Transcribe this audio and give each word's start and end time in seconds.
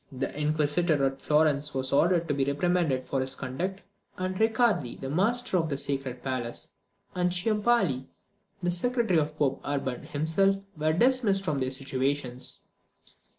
The 0.11 0.35
inquisitor 0.35 1.05
at 1.05 1.21
Florence 1.21 1.75
was 1.75 1.93
ordered 1.93 2.27
to 2.27 2.33
be 2.33 2.43
reprimanded 2.43 3.05
for 3.05 3.21
his 3.21 3.35
conduct; 3.35 3.81
and 4.17 4.35
Riccardi, 4.39 4.95
the 4.95 5.11
master 5.11 5.57
of 5.57 5.69
the 5.69 5.77
sacred 5.77 6.23
palace, 6.23 6.69
and 7.13 7.29
Ciampoli, 7.31 8.07
the 8.63 8.71
secretary 8.71 9.19
of 9.19 9.37
Pope 9.37 9.61
Urban 9.63 10.01
himself, 10.01 10.55
were 10.75 10.93
dismissed 10.93 11.45
from 11.45 11.59
their 11.59 11.69
situations. 11.69 12.63